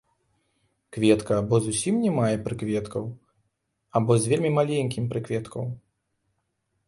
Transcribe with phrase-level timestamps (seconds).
[0.95, 3.03] Кветка або зусім не мае прыкветкаў
[3.99, 5.63] або з вельмі маленькім прыкветкаў.